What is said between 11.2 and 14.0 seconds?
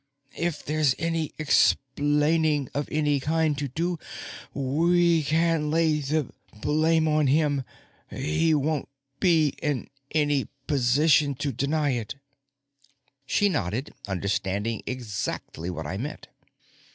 to deny it." She nodded,